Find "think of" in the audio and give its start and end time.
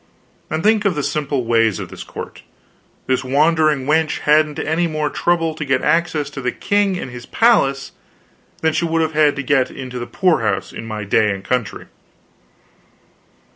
0.63-0.95